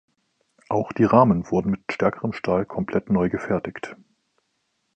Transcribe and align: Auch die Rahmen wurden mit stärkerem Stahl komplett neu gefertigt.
Auch 0.67 0.93
die 0.93 1.03
Rahmen 1.03 1.51
wurden 1.51 1.69
mit 1.69 1.91
stärkerem 1.93 2.33
Stahl 2.33 2.65
komplett 2.65 3.11
neu 3.11 3.29
gefertigt. 3.29 3.95